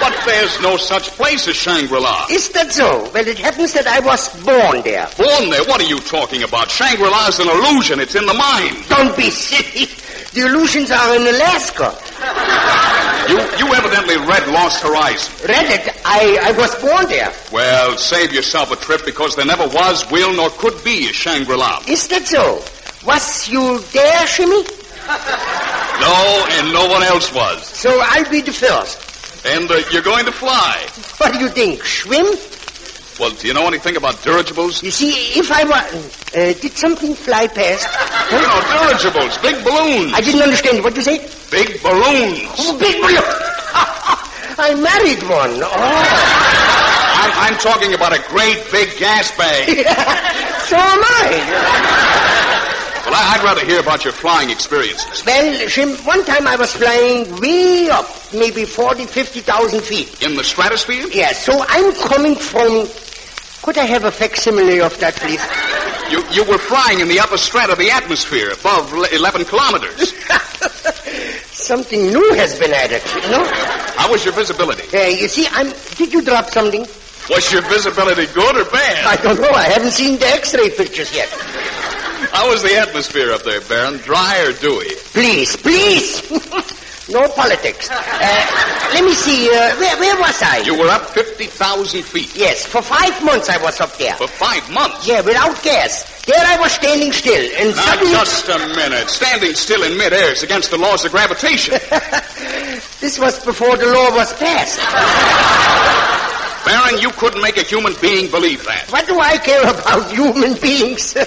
But 0.00 0.20
there's 0.26 0.60
no 0.60 0.76
such 0.76 1.08
place 1.10 1.46
as 1.46 1.54
Shangri-La. 1.54 2.26
Is 2.30 2.50
that 2.50 2.72
so? 2.72 3.08
Well, 3.14 3.26
it 3.26 3.38
happens 3.38 3.72
that 3.74 3.86
I 3.86 4.00
was 4.00 4.28
born 4.44 4.82
there. 4.82 5.08
Born 5.16 5.50
there? 5.50 5.64
What 5.64 5.80
are 5.80 5.86
you 5.86 6.00
talking 6.00 6.42
about? 6.42 6.68
Shangri-La 6.70 7.28
is 7.28 7.38
an 7.38 7.48
illusion. 7.48 8.00
It's 8.00 8.16
in 8.16 8.26
the 8.26 8.34
mind. 8.34 8.76
Don't 8.88 9.16
be 9.16 9.30
silly. 9.30 9.86
The 10.34 10.46
illusions 10.50 10.90
are 10.90 11.14
in 11.16 11.22
Alaska. 11.22 11.94
You, 13.24 13.38
you 13.56 13.72
evidently 13.72 14.18
read 14.18 14.46
Lost 14.48 14.82
Horizon. 14.82 15.32
Read 15.48 15.64
it. 15.70 15.88
I, 16.04 16.38
I 16.42 16.52
was 16.58 16.74
born 16.74 17.06
there. 17.08 17.32
Well, 17.50 17.96
save 17.96 18.34
yourself 18.34 18.70
a 18.70 18.76
trip 18.76 19.00
because 19.06 19.34
there 19.34 19.46
never 19.46 19.66
was, 19.68 20.04
will, 20.10 20.34
nor 20.34 20.50
could 20.50 20.84
be 20.84 21.08
a 21.08 21.12
Shangri-La. 21.14 21.84
Is 21.88 22.06
that 22.08 22.26
so? 22.26 22.62
Was 23.06 23.48
you 23.48 23.78
there, 23.92 24.26
Shimmy? 24.26 24.62
No, 26.00 26.46
and 26.50 26.72
no 26.72 26.88
one 26.88 27.02
else 27.02 27.32
was. 27.34 27.66
So 27.66 28.00
I'll 28.02 28.30
be 28.30 28.40
the 28.40 28.52
first. 28.52 29.46
And 29.46 29.70
uh, 29.70 29.82
you're 29.92 30.02
going 30.02 30.24
to 30.24 30.32
fly. 30.32 30.86
What 31.18 31.34
do 31.34 31.38
you 31.38 31.48
think? 31.48 31.84
Swim? 31.84 32.24
Well, 33.20 33.30
do 33.30 33.46
you 33.46 33.54
know 33.54 33.66
anything 33.66 33.96
about 33.96 34.20
dirigibles? 34.22 34.82
You 34.82 34.90
see, 34.90 35.38
if 35.38 35.52
I 35.52 35.64
were... 35.64 36.00
Uh, 36.34 36.52
did 36.54 36.72
something 36.72 37.14
fly 37.14 37.46
past? 37.46 37.86
You 38.32 38.40
know, 38.40 38.88
dirigibles, 38.88 39.38
big 39.38 39.62
balloons. 39.62 40.12
I 40.14 40.20
didn't 40.20 40.42
understand. 40.42 40.82
What 40.82 40.96
you 40.96 41.02
say? 41.02 41.18
Big 41.50 41.80
balloons. 41.82 42.50
Oh, 42.58 42.76
big 42.78 43.00
balloon. 43.00 43.20
I 44.56 44.74
married 44.74 45.22
one. 45.28 45.62
Oh. 45.62 46.44
I'm, 47.24 47.52
I'm 47.52 47.58
talking 47.60 47.94
about 47.94 48.12
a 48.12 48.22
great 48.30 48.64
big 48.72 48.98
gas 48.98 49.30
bag. 49.36 49.68
so 50.66 50.76
am 50.76 51.04
I. 51.04 52.03
I- 53.14 53.36
I'd 53.38 53.44
rather 53.44 53.64
hear 53.64 53.80
about 53.80 54.04
your 54.04 54.12
flying 54.12 54.50
experiences. 54.50 55.24
Well, 55.24 55.54
Shim, 55.68 56.04
one 56.04 56.24
time 56.24 56.46
I 56.48 56.56
was 56.56 56.72
flying 56.72 57.40
way 57.40 57.88
up, 57.88 58.08
maybe 58.32 58.64
40, 58.64 59.06
50,000 59.06 59.80
feet. 59.82 60.20
In 60.22 60.34
the 60.36 60.42
stratosphere? 60.44 61.06
Yeah, 61.12 61.32
so 61.32 61.64
I'm 61.68 61.92
coming 61.94 62.34
from... 62.34 62.88
Could 63.62 63.78
I 63.78 63.84
have 63.84 64.04
a 64.04 64.10
facsimile 64.10 64.80
of 64.80 64.98
that, 64.98 65.14
please? 65.16 65.40
You, 66.12 66.22
you 66.30 66.44
were 66.44 66.58
flying 66.58 67.00
in 67.00 67.08
the 67.08 67.20
upper 67.20 67.38
strata 67.38 67.72
of 67.72 67.78
the 67.78 67.90
atmosphere, 67.90 68.50
above 68.52 68.92
11 68.92 69.44
kilometers. 69.46 70.12
Something 71.52 72.08
new 72.08 72.34
has 72.34 72.58
been 72.58 72.72
added, 72.74 73.00
you 73.14 73.30
know? 73.30 73.44
How 73.96 74.10
was 74.10 74.24
your 74.24 74.34
visibility? 74.34 74.82
Uh, 74.96 75.04
you 75.06 75.28
see, 75.28 75.46
I'm... 75.52 75.72
Did 75.96 76.12
you 76.12 76.20
drop 76.20 76.50
something? 76.50 76.84
Was 77.30 77.50
your 77.52 77.62
visibility 77.62 78.26
good 78.34 78.56
or 78.56 78.64
bad? 78.70 79.06
I 79.06 79.16
don't 79.22 79.40
know. 79.40 79.48
I 79.50 79.62
haven't 79.64 79.92
seen 79.92 80.18
the 80.18 80.26
X-ray 80.26 80.68
pictures 80.70 81.14
yet. 81.14 81.30
How 82.32 82.48
was 82.50 82.62
the 82.62 82.76
atmosphere 82.76 83.32
up 83.32 83.42
there, 83.44 83.60
Baron? 83.62 83.98
Dry 83.98 84.40
or 84.46 84.52
dewy? 84.52 84.90
Please, 85.12 85.56
please. 85.56 86.22
no 87.10 87.28
politics. 87.28 87.88
Uh, 87.90 87.96
let 88.94 89.04
me 89.04 89.12
see. 89.14 89.48
Uh, 89.48 89.74
where, 89.76 89.96
where 89.98 90.16
was 90.20 90.42
I? 90.42 90.58
You 90.58 90.78
were 90.78 90.88
up 90.88 91.02
50,000 91.10 92.02
feet 92.04 92.34
Yes, 92.34 92.66
for 92.66 92.82
five 92.82 93.22
months 93.24 93.48
I 93.48 93.58
was 93.62 93.80
up 93.80 93.96
there. 93.98 94.14
for 94.14 94.28
five 94.28 94.68
months. 94.72 95.06
Yeah, 95.06 95.20
without 95.20 95.62
gas. 95.62 96.10
There 96.24 96.40
I 96.42 96.58
was 96.58 96.72
standing 96.72 97.12
still, 97.12 97.50
and 97.58 97.76
Now, 97.76 97.82
suddenly... 97.84 98.12
just 98.12 98.48
a 98.48 98.58
minute. 98.74 99.10
Standing 99.10 99.54
still 99.54 99.82
in 99.82 99.96
midair 99.98 100.32
is 100.32 100.42
against 100.42 100.70
the 100.70 100.78
laws 100.78 101.04
of 101.04 101.12
gravitation. 101.12 101.74
this 103.00 103.18
was 103.18 103.44
before 103.44 103.76
the 103.76 103.86
law 103.86 104.10
was 104.16 104.32
passed. 104.38 104.80
Baron, 106.64 106.98
you 106.98 107.10
couldn't 107.10 107.42
make 107.42 107.58
a 107.58 107.62
human 107.62 107.92
being 108.00 108.30
believe 108.30 108.64
that. 108.64 108.90
What 108.90 109.06
do 109.06 109.20
I 109.20 109.36
care 109.36 109.60
about 109.68 110.10
human 110.10 110.54
beings? 110.58 111.14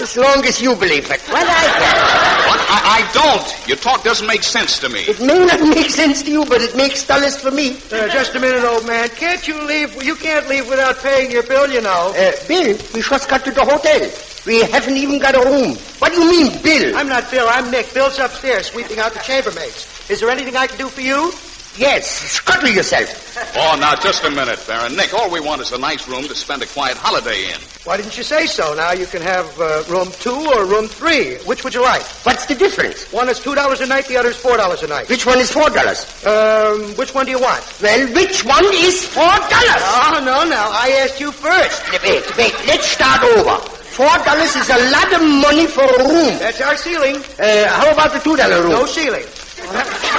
as 0.00 0.16
long 0.16 0.44
as 0.44 0.60
you 0.60 0.74
believe 0.76 1.10
it. 1.10 1.20
What 1.28 1.46
I 1.46 1.64
care. 1.78 2.48
What? 2.48 2.60
I, 2.70 2.78
I 2.98 3.12
don't. 3.12 3.68
Your 3.68 3.76
talk 3.78 4.04
doesn't 4.04 4.26
make 4.26 4.42
sense 4.42 4.78
to 4.80 4.88
me. 4.88 5.00
It 5.00 5.20
may 5.20 5.44
not 5.44 5.60
make 5.74 5.90
sense 5.90 6.22
to 6.22 6.30
you, 6.30 6.44
but 6.44 6.62
it 6.62 6.76
makes 6.76 7.04
dollars 7.04 7.36
for 7.40 7.50
me. 7.50 7.76
Uh, 7.90 8.08
just 8.08 8.34
a 8.34 8.40
minute, 8.40 8.64
old 8.64 8.86
man. 8.86 9.08
Can't 9.10 9.46
you 9.46 9.62
leave? 9.66 10.02
You 10.02 10.16
can't 10.16 10.48
leave 10.48 10.66
without 10.68 11.02
paying 11.02 11.30
your 11.30 11.42
bill, 11.42 11.70
you 11.70 11.80
know. 11.80 12.14
Uh, 12.16 12.32
Bill, 12.46 12.78
we 12.94 13.02
just 13.02 13.28
got 13.28 13.44
to 13.44 13.50
the 13.50 13.64
hotel. 13.64 14.10
We 14.46 14.60
haven't 14.62 14.96
even 14.96 15.18
got 15.18 15.34
a 15.34 15.44
room. 15.44 15.76
What 15.98 16.12
do 16.12 16.22
you 16.22 16.30
mean, 16.30 16.62
Bill? 16.62 16.96
I'm 16.96 17.08
not 17.08 17.30
Bill. 17.30 17.46
I'm 17.48 17.70
Nick. 17.70 17.92
Bill's 17.92 18.18
upstairs 18.18 18.68
sweeping 18.68 18.98
out 18.98 19.12
the 19.12 19.20
chambermaids. 19.20 20.10
Is 20.10 20.20
there 20.20 20.30
anything 20.30 20.56
I 20.56 20.66
can 20.66 20.78
do 20.78 20.88
for 20.88 21.00
you? 21.00 21.32
Yes, 21.78 22.10
scuttle 22.10 22.68
yourself. 22.70 23.06
Oh, 23.54 23.76
now, 23.78 23.94
just 23.94 24.24
a 24.24 24.30
minute, 24.30 24.58
Baron. 24.66 24.96
Nick, 24.96 25.14
all 25.14 25.30
we 25.30 25.38
want 25.38 25.60
is 25.62 25.70
a 25.70 25.78
nice 25.78 26.08
room 26.08 26.24
to 26.26 26.34
spend 26.34 26.60
a 26.60 26.66
quiet 26.66 26.96
holiday 26.96 27.52
in. 27.52 27.60
Why 27.84 27.96
didn't 27.96 28.16
you 28.18 28.24
say 28.24 28.46
so? 28.46 28.74
Now 28.74 28.90
you 28.92 29.06
can 29.06 29.22
have 29.22 29.46
uh, 29.60 29.84
room 29.88 30.10
two 30.18 30.34
or 30.34 30.66
room 30.66 30.88
three. 30.88 31.36
Which 31.46 31.62
would 31.62 31.72
you 31.72 31.82
like? 31.82 32.02
What's 32.26 32.46
the 32.46 32.56
difference? 32.56 33.10
One 33.12 33.28
is 33.28 33.38
two 33.38 33.54
dollars 33.54 33.80
a 33.80 33.86
night. 33.86 34.08
The 34.08 34.16
other 34.16 34.30
is 34.30 34.36
four 34.36 34.56
dollars 34.56 34.82
a 34.82 34.88
night. 34.88 35.08
Which 35.08 35.24
one 35.24 35.38
is 35.38 35.52
four 35.52 35.70
dollars? 35.70 36.02
Um, 36.26 36.96
which 36.96 37.14
one 37.14 37.26
do 37.26 37.30
you 37.32 37.38
want? 37.40 37.62
Well, 37.80 38.12
which 38.12 38.44
one 38.44 38.64
is 38.74 39.06
four 39.06 39.22
dollars? 39.30 39.82
Oh 40.02 40.20
no, 40.24 40.44
no. 40.50 40.58
I 40.74 40.98
asked 41.06 41.20
you 41.20 41.30
first. 41.30 41.80
Wait, 42.02 42.26
wait, 42.36 42.54
let's 42.66 42.88
start 42.88 43.22
over. 43.22 43.56
Four 43.94 44.18
dollars 44.26 44.56
is 44.56 44.68
a 44.68 44.90
lot 44.90 45.12
of 45.14 45.22
money 45.22 45.66
for 45.68 45.84
a 45.86 46.02
room. 46.10 46.38
That's 46.42 46.60
our 46.60 46.76
ceiling. 46.76 47.22
Uh, 47.38 47.68
how 47.70 47.90
about 47.92 48.12
the 48.12 48.18
two 48.18 48.36
dollar 48.36 48.62
room? 48.62 48.72
No 48.72 48.84
ceiling. 48.86 49.24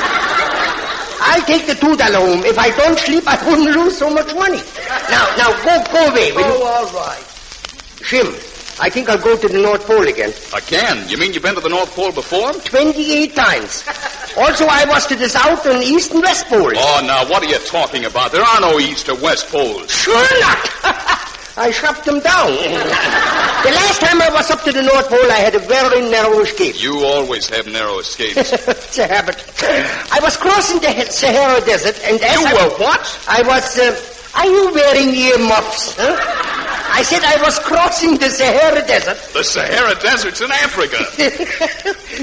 I'll 1.22 1.42
take 1.46 1.68
the 1.68 1.76
two 1.76 1.96
dollar 1.96 2.20
home. 2.20 2.46
If 2.46 2.58
I 2.58 2.70
don't 2.76 2.98
sleep, 2.98 3.24
I 3.28 3.36
wouldn't 3.48 3.76
lose 3.76 3.98
so 3.98 4.10
much 4.10 4.34
money. 4.36 4.62
Now, 5.10 5.26
now, 5.38 5.52
go, 5.64 5.84
go 5.92 6.08
away, 6.12 6.32
will 6.32 6.42
you? 6.42 6.64
Oh, 6.64 6.64
all 6.64 6.86
right. 6.94 7.24
Shim, 8.02 8.28
I 8.82 8.90
think 8.90 9.10
I'll 9.10 9.18
go 9.22 9.38
to 9.38 9.48
the 9.48 9.60
North 9.60 9.86
Pole 9.86 10.08
again. 10.08 10.34
Again? 10.56 11.10
You 11.10 11.18
mean 11.18 11.34
you've 11.34 11.44
been 11.44 11.56
to 11.56 11.62
the 11.62 11.70
North 11.70 11.92
Pole 11.92 12.12
before? 12.12 12.54
28 12.54 13.36
times. 13.36 13.84
Also, 14.38 14.66
I 14.70 14.86
was 14.86 15.08
to 15.08 15.16
the 15.16 15.28
South 15.28 15.66
and 15.66 15.84
East 15.84 16.12
and 16.12 16.22
West 16.22 16.46
Poles. 16.46 16.74
Oh, 16.78 17.02
now, 17.04 17.28
what 17.28 17.44
are 17.44 17.48
you 17.48 17.58
talking 17.66 18.06
about? 18.06 18.32
There 18.32 18.44
are 18.44 18.62
no 18.62 18.80
East 18.80 19.10
or 19.10 19.16
West 19.16 19.50
Poles. 19.50 19.92
Sure 19.92 20.40
not. 20.40 20.70
I 21.60 21.72
shot 21.72 22.06
them 22.06 22.22
down. 22.22 22.48
the 22.56 23.74
last 23.76 24.00
time 24.00 24.22
I 24.22 24.30
was 24.32 24.50
up 24.50 24.64
to 24.64 24.72
the 24.72 24.82
North 24.82 25.10
Pole, 25.10 25.30
I 25.30 25.44
had 25.44 25.56
a 25.56 25.60
very 25.60 26.10
narrow 26.10 26.40
escape. 26.40 26.82
You 26.82 27.04
always 27.04 27.50
have 27.50 27.68
narrow 27.68 28.00
escapes. 28.00 28.54
it's 28.54 28.98
a 28.98 29.06
habit. 29.06 29.44
I 30.10 30.20
was 30.22 30.38
crossing 30.38 30.80
the 30.80 31.12
Sahara 31.12 31.60
Desert, 31.66 32.00
and 32.06 32.22
as 32.22 32.40
you 32.40 32.48
I, 32.48 32.54
were 32.54 32.70
what? 32.80 33.04
I 33.28 33.42
was. 33.44 33.78
Uh, 33.78 33.92
are 34.36 34.48
you 34.48 34.72
wearing 34.74 35.14
earmuffs? 35.14 35.96
Huh? 35.98 36.16
I 36.92 37.04
said 37.04 37.24
I 37.24 37.42
was 37.44 37.60
crossing 37.60 38.16
the 38.18 38.30
Sahara 38.30 38.86
Desert. 38.88 39.18
The 39.34 39.44
Sahara 39.44 39.96
Desert's 40.00 40.40
in 40.42 40.52
Africa. 40.52 40.98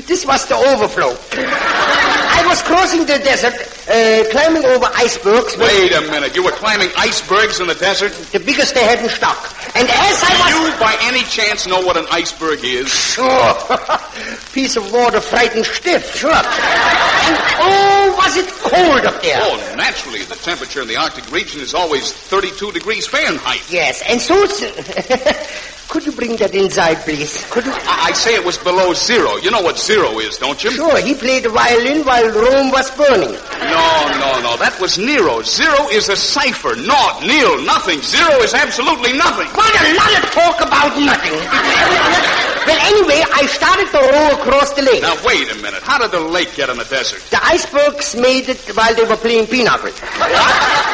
this 0.07 0.25
was 0.25 0.46
the 0.46 0.57
overflow. 0.57 1.12
I 1.37 2.44
was 2.49 2.62
crossing 2.62 3.01
the 3.07 3.18
desert, 3.18 3.55
uh, 3.88 4.25
climbing 4.31 4.64
over 4.64 4.87
icebergs. 4.94 5.57
Wait 5.57 5.92
a 5.92 6.01
minute. 6.03 6.35
You 6.35 6.44
were 6.44 6.51
climbing 6.53 6.90
icebergs 6.96 7.61
in 7.61 7.68
the 7.68 7.75
desert? 7.75 8.12
The 8.33 8.40
biggest 8.40 8.75
they 8.75 8.85
had 8.85 8.99
in 8.99 9.09
stock. 9.09 9.38
And 9.75 9.88
as 9.88 10.22
I 10.25 10.51
Do 10.51 10.72
you, 10.72 10.81
by 10.81 10.96
any 11.03 11.22
chance, 11.25 11.66
know 11.66 11.81
what 11.81 11.96
an 11.96 12.07
iceberg 12.11 12.64
is? 12.64 12.88
Sure. 12.88 13.55
Piece 14.53 14.77
of 14.77 14.92
water 14.92 15.20
frightened 15.20 15.66
stiff, 15.66 16.16
sure. 16.16 16.33
And 16.33 17.37
oh, 17.61 18.14
was 18.16 18.37
it 18.37 18.49
cold 18.49 19.05
up 19.05 19.22
there? 19.22 19.38
Oh, 19.40 19.75
naturally. 19.77 20.22
The 20.25 20.37
temperature 20.37 20.83
in 20.83 20.88
the 20.88 20.96
Arctic 20.96 21.31
region 21.31 21.61
is 21.61 21.75
always 21.75 22.12
32 22.12 22.72
degrees 22.72 23.07
Fahrenheit. 23.07 23.62
Yes, 23.70 24.03
and 24.09 24.20
so. 24.20 24.46
Could 25.88 26.05
you 26.07 26.12
bring 26.12 26.37
that 26.37 26.55
inside, 26.55 26.96
please? 27.07 27.46
Could 27.51 27.64
you? 27.66 27.72
I 27.72 28.07
I 28.07 28.12
say 28.12 28.35
it 28.35 28.44
was 28.44 28.59
below 28.59 28.94
zero. 28.94 29.37
You 29.42 29.51
know 29.51 29.62
what 29.62 29.79
zero 29.79 30.18
is, 30.20 30.38
don't 30.38 30.62
you? 30.62 30.70
Sure, 30.70 30.99
he 31.03 31.14
played 31.14 31.42
the 31.42 31.49
violin 31.51 32.07
while 32.07 32.27
Rome 32.31 32.70
was 32.70 32.87
burning. 32.94 33.35
No, 33.66 33.87
no, 34.14 34.31
no. 34.46 34.53
That 34.62 34.79
was 34.81 34.94
Nero. 34.99 35.42
Zero 35.42 35.90
is 35.90 36.09
a 36.09 36.14
cipher. 36.14 36.75
Naught, 36.79 37.27
nil, 37.27 37.62
nothing. 37.66 37.99
Zero 38.03 38.38
is 38.46 38.55
absolutely 38.55 39.11
nothing. 39.18 39.51
What 39.59 39.75
a 39.75 39.90
lot 39.99 40.12
of 40.22 40.25
talk 40.31 40.57
about 40.62 40.94
nothing. 41.03 41.35
well, 42.70 42.81
anyway, 42.94 43.27
I 43.27 43.46
started 43.51 43.90
to 43.90 43.99
row 43.99 44.38
across 44.38 44.70
the 44.79 44.83
lake. 44.83 45.03
Now, 45.03 45.18
wait 45.27 45.51
a 45.51 45.59
minute. 45.59 45.83
How 45.83 45.99
did 45.99 46.11
the 46.11 46.20
lake 46.22 46.55
get 46.55 46.70
in 46.70 46.79
the 46.79 46.87
desert? 46.87 47.22
The 47.35 47.42
icebergs 47.42 48.14
made 48.14 48.49
it 48.49 48.62
while 48.75 48.94
they 48.94 49.03
were 49.03 49.18
playing 49.18 49.46
pinochle. 49.51 49.90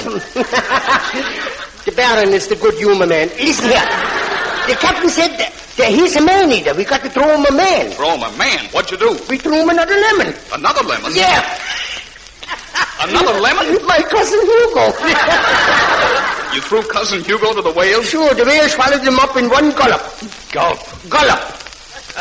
the 1.85 1.92
Baron 1.94 2.33
is 2.33 2.48
the 2.48 2.57
good 2.57 2.72
humor 2.76 3.07
man. 3.07 3.28
Listen 3.37 3.68
here. 3.68 3.85
The 4.66 4.76
captain 4.80 5.11
said 5.11 5.37
that 5.76 5.88
he's 5.90 6.16
a 6.16 6.22
man-eater. 6.22 6.74
We 6.74 6.84
got 6.84 7.02
to 7.02 7.10
throw 7.10 7.34
him 7.34 7.44
a 7.46 7.52
man. 7.56 7.90
Throw 7.92 8.14
him 8.16 8.22
a 8.22 8.37
man. 8.37 8.66
What'd 8.70 8.90
you 8.90 8.98
do? 8.98 9.18
We 9.28 9.38
threw 9.38 9.62
him 9.62 9.68
another 9.70 9.94
lemon. 9.96 10.34
Another 10.52 10.82
lemon? 10.87 11.12
Yeah. 11.14 11.42
Another 13.00 13.38
lemon? 13.46 13.84
My 13.87 14.00
cousin 14.02 14.40
Hugo. 14.46 14.92
You 16.54 16.60
threw 16.60 16.82
Cousin 16.84 17.24
Hugo 17.24 17.52
to 17.52 17.62
the 17.62 17.72
whale? 17.72 18.00
sure, 18.04 18.32
the 18.32 18.44
whale 18.44 18.68
swallowed 18.68 19.02
him 19.02 19.18
up 19.18 19.37
in 19.37 19.50
one 19.50 19.72
gulp. 19.72 20.00
Gulp. 20.52 20.78
Gulp. 21.10 21.40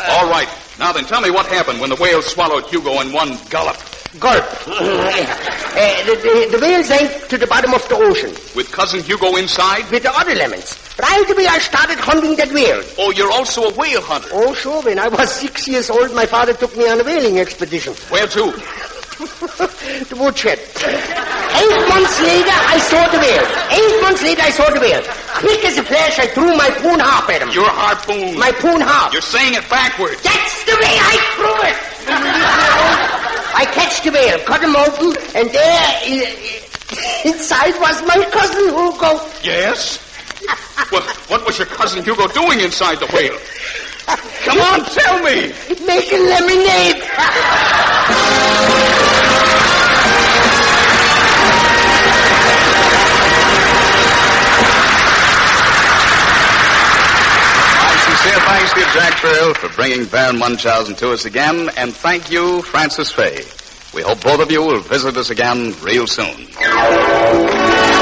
All 0.08 0.28
right. 0.28 0.48
Now 0.76 0.90
then, 0.92 1.04
tell 1.04 1.20
me 1.20 1.30
what 1.30 1.46
happened 1.46 1.80
when 1.80 1.88
the 1.88 1.94
whale 1.94 2.20
swallowed 2.20 2.64
Hugo 2.66 2.98
in 3.00 3.12
one 3.12 3.38
gulp. 3.48 3.76
Gulp. 4.18 4.44
Uh, 5.74 6.06
the, 6.06 6.14
the, 6.22 6.56
the 6.56 6.58
whale 6.62 6.84
sank 6.84 7.26
to 7.26 7.36
the 7.36 7.48
bottom 7.48 7.74
of 7.74 7.82
the 7.88 7.96
ocean 7.96 8.30
With 8.54 8.70
Cousin 8.70 9.02
Hugo 9.02 9.34
inside? 9.34 9.90
with 9.90 10.04
the 10.04 10.12
other 10.14 10.32
lemons. 10.36 10.78
Right 11.02 11.28
away, 11.28 11.48
I 11.48 11.58
started 11.58 11.98
hunting 11.98 12.36
that 12.36 12.52
whale. 12.54 12.78
Oh, 12.96 13.10
you're 13.10 13.32
also 13.32 13.64
a 13.70 13.74
whale 13.74 14.00
hunter. 14.00 14.28
Oh, 14.30 14.54
sure. 14.54 14.82
When 14.82 15.00
I 15.00 15.08
was 15.08 15.34
six 15.34 15.66
years 15.66 15.90
old, 15.90 16.14
my 16.14 16.26
father 16.26 16.54
took 16.54 16.76
me 16.76 16.86
on 16.88 17.00
a 17.00 17.02
whaling 17.02 17.40
expedition. 17.40 17.94
Where 18.06 18.28
to? 18.28 18.54
the 20.06 20.14
woodshed. 20.14 20.62
Eight 20.62 21.88
months 21.90 22.22
later, 22.22 22.54
I 22.70 22.78
saw 22.78 23.02
the 23.10 23.18
whale. 23.18 23.46
Eight 23.74 23.98
months 24.00 24.22
later, 24.22 24.42
I 24.46 24.50
saw 24.50 24.70
the 24.70 24.78
whale. 24.78 25.02
Quick 25.42 25.64
as 25.64 25.76
a 25.78 25.82
flash, 25.82 26.20
I 26.20 26.28
threw 26.28 26.54
my 26.54 26.70
poon 26.78 27.00
harp 27.02 27.28
at 27.30 27.42
him. 27.42 27.50
Your 27.50 27.66
harpoon. 27.66 28.38
My 28.38 28.52
poon 28.52 28.78
harp. 28.80 29.12
You're 29.12 29.22
saying 29.26 29.54
it 29.54 29.68
backwards. 29.68 30.22
That's 30.22 30.64
the 30.70 30.78
way 30.78 30.94
I 31.02 31.18
threw 31.34 31.58
it. 31.66 31.76
I 33.64 33.66
catch 33.72 34.02
the 34.02 34.10
whale, 34.10 34.38
cut 34.44 34.62
him 34.62 34.76
open, 34.76 35.16
and 35.34 35.48
there 35.48 35.88
inside 37.24 37.80
was 37.80 38.02
my 38.02 38.22
cousin 38.30 38.68
Hugo. 38.68 39.24
Yes? 39.42 39.96
what, 40.90 41.02
what 41.30 41.46
was 41.46 41.56
your 41.56 41.66
Cousin 41.68 42.04
Hugo 42.04 42.28
doing 42.28 42.60
inside 42.60 42.96
the 42.96 43.06
whale? 43.06 43.38
Come 44.44 44.60
on, 44.60 44.84
tell 44.84 45.22
me. 45.22 45.54
Making 45.86 46.26
lemonade. 46.26 47.02
sincere 58.24 58.40
thanks 58.46 58.72
to 58.72 58.80
Jack 58.98 59.20
Pearl, 59.20 59.54
for 59.54 59.68
bringing 59.76 60.06
Baron 60.06 60.38
Munchausen 60.38 60.94
to 60.96 61.12
us 61.12 61.24
again, 61.24 61.70
and 61.76 61.94
thank 61.94 62.30
you, 62.30 62.62
Frances 62.62 63.10
Faye. 63.10 63.44
We 63.94 64.02
hope 64.02 64.22
both 64.22 64.40
of 64.40 64.50
you 64.50 64.62
will 64.62 64.80
visit 64.80 65.16
us 65.16 65.30
again 65.30 65.74
real 65.82 66.06
soon. 66.06 67.93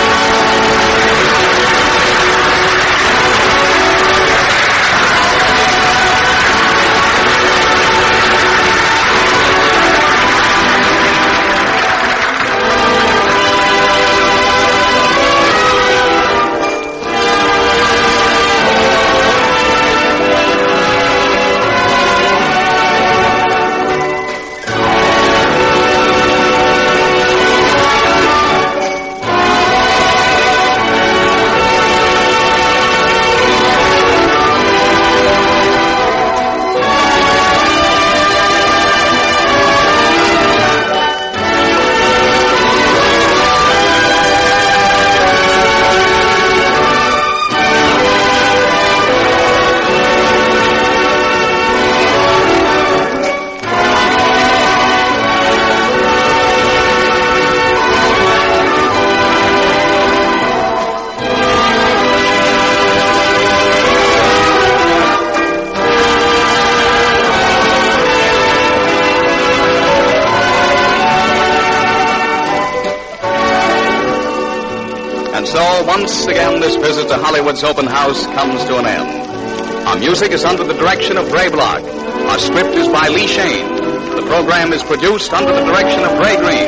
Once 76.02 76.26
again, 76.26 76.58
this 76.58 76.74
visit 76.74 77.06
to 77.06 77.14
Hollywood's 77.14 77.62
open 77.62 77.86
house 77.86 78.26
comes 78.34 78.64
to 78.64 78.76
an 78.76 78.86
end. 78.86 79.86
Our 79.86 79.96
music 79.96 80.32
is 80.32 80.44
under 80.44 80.64
the 80.64 80.74
direction 80.74 81.16
of 81.16 81.30
Ray 81.30 81.48
Bloch. 81.48 81.84
Our 82.26 82.40
script 82.40 82.74
is 82.74 82.88
by 82.88 83.06
Lee 83.06 83.28
Shane. 83.28 83.70
The 84.16 84.26
program 84.26 84.72
is 84.72 84.82
produced 84.82 85.32
under 85.32 85.54
the 85.54 85.62
direction 85.62 86.02
of 86.02 86.18
Ray 86.18 86.34
Green. 86.42 86.66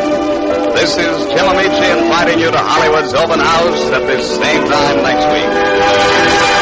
This 0.79 0.97
is 0.97 1.27
Jim 1.35 1.51
Ameche 1.51 1.99
inviting 1.99 2.38
you 2.38 2.53
to 2.53 2.59
Hollywood's 2.59 3.12
open 3.12 3.40
house 3.40 3.90
at 3.90 4.07
this 4.07 4.25
same 4.38 4.68
time 4.70 5.03
next 5.03 5.27
week. 5.27 6.55